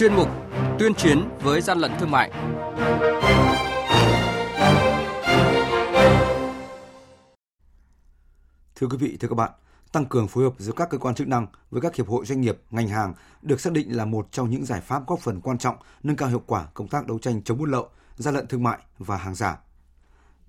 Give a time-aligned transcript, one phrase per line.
[0.00, 0.28] chuyên mục
[0.78, 2.30] Tuyên chiến với gian lận thương mại.
[8.74, 9.50] Thưa quý vị, thưa các bạn,
[9.92, 12.40] tăng cường phối hợp giữa các cơ quan chức năng với các hiệp hội doanh
[12.40, 15.58] nghiệp, ngành hàng được xác định là một trong những giải pháp góp phần quan
[15.58, 18.62] trọng nâng cao hiệu quả công tác đấu tranh chống buôn lậu, gian lận thương
[18.62, 19.58] mại và hàng giả.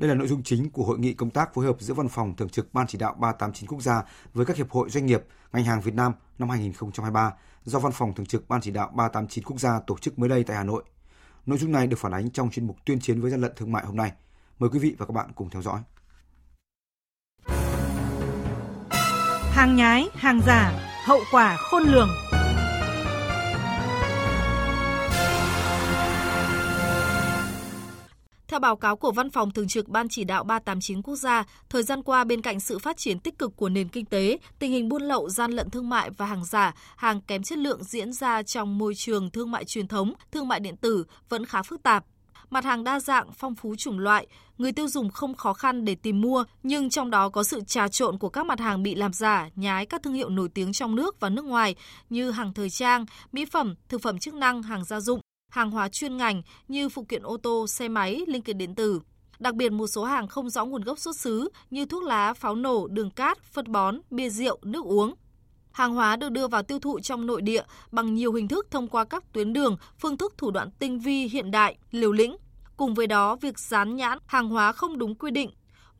[0.02, 2.36] Đây là nội dung chính của hội nghị công tác phối hợp giữa Văn phòng
[2.36, 5.23] Thường trực Ban chỉ đạo 389 quốc gia với các hiệp hội doanh nghiệp,
[5.54, 7.33] ngành hàng Việt Nam năm 2023
[7.64, 10.43] do Văn phòng Thường trực Ban chỉ đạo 389 quốc gia tổ chức mới đây
[10.43, 10.83] tại Hà Nội.
[11.45, 13.71] Nội dung này được phản ánh trong chuyên mục tuyên chiến với gian lận thương
[13.71, 14.11] mại hôm nay.
[14.59, 15.79] Mời quý vị và các bạn cùng theo dõi.
[19.51, 20.71] Hàng nhái, hàng giả,
[21.06, 22.09] hậu quả khôn lường.
[28.51, 31.83] Theo báo cáo của Văn phòng Thường trực Ban Chỉ đạo 389 quốc gia, thời
[31.83, 34.89] gian qua bên cạnh sự phát triển tích cực của nền kinh tế, tình hình
[34.89, 38.44] buôn lậu, gian lận thương mại và hàng giả, hàng kém chất lượng diễn ra
[38.44, 42.06] trong môi trường thương mại truyền thống, thương mại điện tử vẫn khá phức tạp.
[42.50, 45.95] Mặt hàng đa dạng, phong phú chủng loại, người tiêu dùng không khó khăn để
[45.95, 49.14] tìm mua, nhưng trong đó có sự trà trộn của các mặt hàng bị làm
[49.14, 51.76] giả, nhái các thương hiệu nổi tiếng trong nước và nước ngoài
[52.09, 55.20] như hàng thời trang, mỹ phẩm, thực phẩm chức năng, hàng gia dụng
[55.52, 59.02] hàng hóa chuyên ngành như phụ kiện ô tô, xe máy, linh kiện điện tử.
[59.40, 62.56] Đặc biệt một số hàng không rõ nguồn gốc xuất xứ như thuốc lá, pháo
[62.56, 65.14] nổ, đường cát, phân bón, bia rượu, nước uống.
[65.72, 68.88] Hàng hóa được đưa vào tiêu thụ trong nội địa bằng nhiều hình thức thông
[68.88, 72.38] qua các tuyến đường, phương thức thủ đoạn tinh vi hiện đại, liều lĩnh.
[72.78, 75.50] Cùng với đó, việc dán nhãn hàng hóa không đúng quy định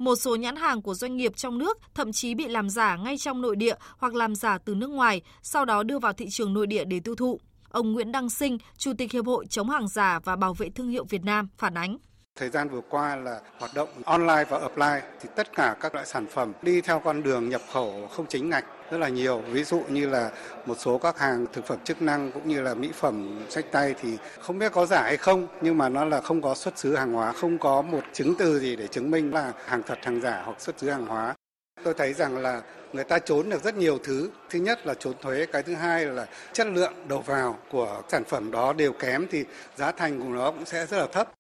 [0.02, 3.18] một số nhãn hàng của doanh nghiệp trong nước thậm chí bị làm giả ngay
[3.18, 6.54] trong nội địa hoặc làm giả từ nước ngoài, sau đó đưa vào thị trường
[6.54, 7.40] nội địa để tiêu thụ.
[7.72, 10.90] Ông Nguyễn Đăng Sinh, Chủ tịch Hiệp hội chống hàng giả và bảo vệ thương
[10.90, 11.98] hiệu Việt Nam phản ánh.
[12.36, 16.06] Thời gian vừa qua là hoạt động online và offline thì tất cả các loại
[16.06, 19.42] sản phẩm đi theo con đường nhập khẩu không chính ngạch rất là nhiều.
[19.52, 20.32] Ví dụ như là
[20.66, 23.96] một số các hàng thực phẩm chức năng cũng như là mỹ phẩm sách tay
[24.02, 26.96] thì không biết có giả hay không nhưng mà nó là không có xuất xứ
[26.96, 30.22] hàng hóa, không có một chứng từ gì để chứng minh là hàng thật hàng
[30.22, 31.36] giả hoặc xuất xứ hàng hóa.
[31.84, 32.62] Tôi thấy rằng là
[32.94, 34.30] người ta trốn được rất nhiều thứ.
[34.50, 38.24] Thứ nhất là trốn thuế, cái thứ hai là chất lượng đầu vào của sản
[38.24, 39.44] phẩm đó đều kém thì
[39.76, 41.32] giá thành của nó cũng sẽ rất là thấp.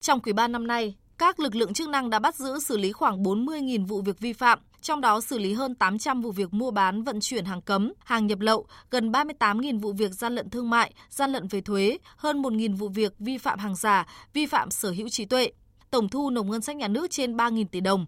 [0.00, 2.92] Trong quý 3 năm nay, các lực lượng chức năng đã bắt giữ xử lý
[2.92, 6.70] khoảng 40.000 vụ việc vi phạm, trong đó xử lý hơn 800 vụ việc mua
[6.70, 10.70] bán vận chuyển hàng cấm, hàng nhập lậu, gần 38.000 vụ việc gian lận thương
[10.70, 14.70] mại, gian lận về thuế, hơn 1.000 vụ việc vi phạm hàng giả, vi phạm
[14.70, 15.50] sở hữu trí tuệ.
[15.90, 18.06] Tổng thu nộp ngân sách nhà nước trên 3.000 tỷ đồng.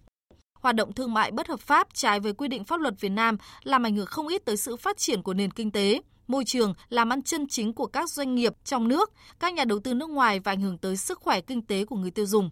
[0.61, 3.37] Hoạt động thương mại bất hợp pháp trái với quy định pháp luật Việt Nam
[3.63, 6.75] làm ảnh hưởng không ít tới sự phát triển của nền kinh tế, môi trường,
[6.89, 10.11] làm ăn chân chính của các doanh nghiệp trong nước, các nhà đầu tư nước
[10.11, 12.51] ngoài và ảnh hưởng tới sức khỏe kinh tế của người tiêu dùng.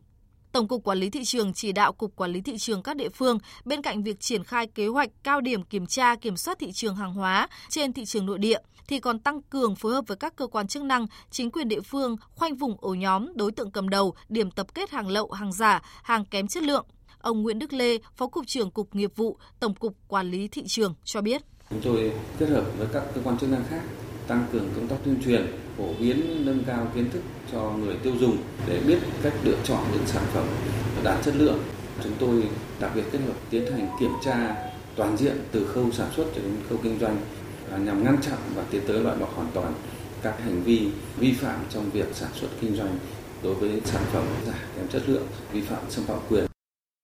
[0.53, 3.09] Tổng cục Quản lý thị trường chỉ đạo Cục Quản lý thị trường các địa
[3.09, 6.73] phương bên cạnh việc triển khai kế hoạch cao điểm kiểm tra kiểm soát thị
[6.73, 8.59] trường hàng hóa trên thị trường nội địa
[8.89, 11.81] thì còn tăng cường phối hợp với các cơ quan chức năng, chính quyền địa
[11.81, 15.53] phương khoanh vùng ổ nhóm đối tượng cầm đầu, điểm tập kết hàng lậu, hàng
[15.53, 16.87] giả, hàng kém chất lượng,
[17.27, 20.63] Ông Nguyễn Đức Lê, Phó Cục trưởng Cục Nghiệp vụ, Tổng cục Quản lý Thị
[20.67, 21.43] trường cho biết.
[21.71, 23.83] Chúng tôi kết hợp với các cơ quan chức năng khác
[24.27, 25.47] tăng cường công tác tuyên truyền,
[25.79, 27.23] phổ biến nâng cao kiến thức
[27.53, 28.37] cho người tiêu dùng
[28.67, 30.47] để biết cách lựa chọn những sản phẩm
[31.05, 31.59] đạt chất lượng.
[32.05, 32.49] Chúng tôi
[32.81, 34.57] đặc biệt kết hợp tiến hành kiểm tra
[34.97, 37.17] toàn diện từ khâu sản xuất cho đến khâu kinh doanh
[37.71, 39.73] à, nhằm ngăn chặn và tiến tới loại bỏ hoàn toàn
[40.23, 42.99] các hành vi vi phạm trong việc sản xuất kinh doanh
[43.43, 46.46] đối với sản phẩm giả kém chất lượng, vi phạm xâm phạm quyền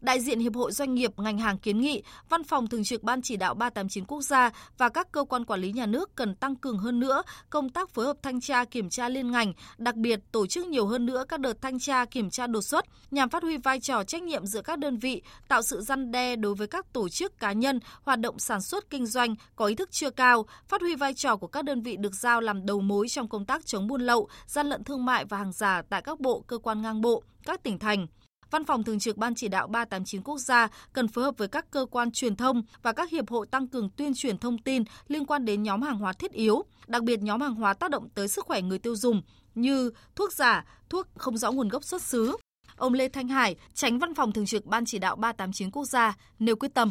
[0.03, 3.23] Đại diện Hiệp hội Doanh nghiệp ngành hàng kiến nghị Văn phòng Thường trực Ban
[3.23, 6.57] Chỉ đạo 389 quốc gia và các cơ quan quản lý nhà nước cần tăng
[6.57, 10.21] cường hơn nữa công tác phối hợp thanh tra kiểm tra liên ngành, đặc biệt
[10.33, 13.43] tổ chức nhiều hơn nữa các đợt thanh tra kiểm tra đột xuất nhằm phát
[13.43, 16.67] huy vai trò trách nhiệm giữa các đơn vị, tạo sự răn đe đối với
[16.67, 20.11] các tổ chức cá nhân hoạt động sản xuất kinh doanh có ý thức chưa
[20.11, 23.29] cao, phát huy vai trò của các đơn vị được giao làm đầu mối trong
[23.29, 26.45] công tác chống buôn lậu, gian lận thương mại và hàng giả tại các bộ,
[26.47, 28.07] cơ quan ngang bộ, các tỉnh thành.
[28.53, 31.71] Văn phòng Thường trực Ban Chỉ đạo 389 quốc gia cần phối hợp với các
[31.71, 35.27] cơ quan truyền thông và các hiệp hội tăng cường tuyên truyền thông tin liên
[35.27, 38.29] quan đến nhóm hàng hóa thiết yếu, đặc biệt nhóm hàng hóa tác động tới
[38.29, 39.23] sức khỏe người tiêu dùng
[39.55, 42.37] như thuốc giả, thuốc không rõ nguồn gốc xuất xứ.
[42.77, 46.17] Ông Lê Thanh Hải, tránh văn phòng thường trực Ban chỉ đạo 389 quốc gia,
[46.39, 46.91] nêu quyết tâm.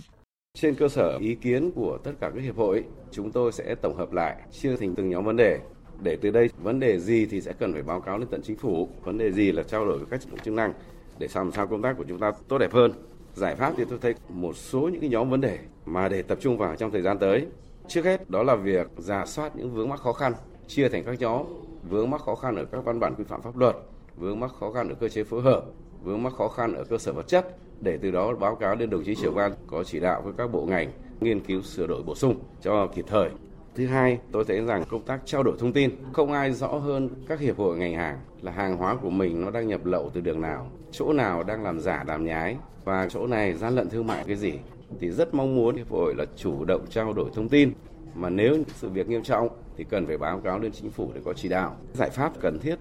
[0.58, 3.98] Trên cơ sở ý kiến của tất cả các hiệp hội, chúng tôi sẽ tổng
[3.98, 5.60] hợp lại, chia thành từng nhóm vấn đề
[6.02, 8.58] để từ đây vấn đề gì thì sẽ cần phải báo cáo lên tận chính
[8.58, 10.74] phủ, vấn đề gì là trao đổi với các chức năng
[11.22, 12.94] để làm sao công tác của chúng ta tốt đẹp hơn.
[13.34, 16.38] Giải pháp thì tôi thấy một số những cái nhóm vấn đề mà để tập
[16.42, 17.48] trung vào trong thời gian tới.
[17.88, 20.34] Trước hết đó là việc giả soát những vướng mắc khó khăn,
[20.68, 21.46] chia thành các nhóm,
[21.90, 23.76] vướng mắc khó khăn ở các văn bản quy phạm pháp luật,
[24.18, 25.66] vướng mắc khó khăn ở cơ chế phối hợp,
[26.04, 28.90] vướng mắc khó khăn ở cơ sở vật chất để từ đó báo cáo lên
[28.90, 30.92] đồng chí trưởng ban có chỉ đạo với các bộ ngành
[31.22, 33.30] nghiên cứu sửa đổi bổ sung cho kịp thời.
[33.76, 37.10] Thứ hai, tôi thấy rằng công tác trao đổi thông tin không ai rõ hơn
[37.28, 40.22] các hiệp hội ngành hàng là hàng hóa của mình nó đang nhập lậu từ
[40.22, 44.08] đường nào, chỗ nào đang làm giả làm nhái và chỗ này gian lận thương
[44.08, 44.54] mại cái gì.
[45.00, 47.74] Thì rất mong muốn hiệp hội là chủ động trao đổi thông tin
[48.16, 51.22] mà nếu sự việc nghiêm trọng thì cần phải báo cáo lên chính phủ để
[51.26, 52.76] có chỉ đạo giải pháp cần thiết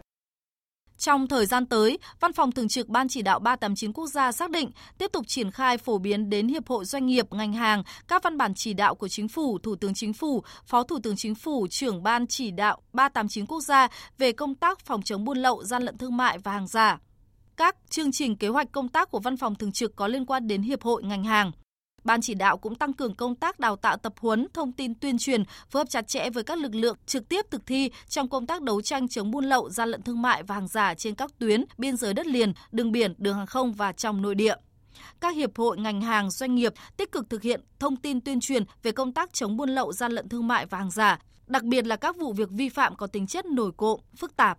[1.00, 4.50] trong thời gian tới, Văn phòng Thường trực Ban Chỉ đạo 389 Quốc gia xác
[4.50, 8.22] định tiếp tục triển khai phổ biến đến Hiệp hội Doanh nghiệp, ngành hàng các
[8.22, 11.34] văn bản chỉ đạo của Chính phủ, Thủ tướng Chính phủ, Phó Thủ tướng Chính
[11.34, 13.88] phủ, trưởng Ban Chỉ đạo 389 Quốc gia
[14.18, 16.98] về công tác phòng chống buôn lậu, gian lận thương mại và hàng giả.
[17.56, 20.46] Các chương trình kế hoạch công tác của Văn phòng Thường trực có liên quan
[20.46, 21.52] đến Hiệp hội ngành hàng.
[22.04, 25.18] Ban chỉ đạo cũng tăng cường công tác đào tạo tập huấn, thông tin tuyên
[25.18, 28.46] truyền, phối hợp chặt chẽ với các lực lượng trực tiếp thực thi trong công
[28.46, 31.30] tác đấu tranh chống buôn lậu, gian lận thương mại và hàng giả trên các
[31.38, 34.54] tuyến biên giới đất liền, đường biển, đường hàng không và trong nội địa
[35.20, 38.64] các hiệp hội ngành hàng doanh nghiệp tích cực thực hiện thông tin tuyên truyền
[38.82, 41.86] về công tác chống buôn lậu gian lận thương mại và hàng giả, đặc biệt
[41.86, 44.58] là các vụ việc vi phạm có tính chất nổi cộm, phức tạp.